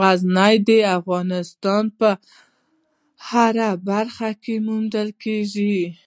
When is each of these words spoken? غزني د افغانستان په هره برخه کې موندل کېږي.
غزني 0.00 0.56
د 0.68 0.70
افغانستان 0.98 1.84
په 1.98 2.08
هره 3.28 3.70
برخه 3.88 4.30
کې 4.42 4.54
موندل 4.66 5.08
کېږي. 5.22 5.76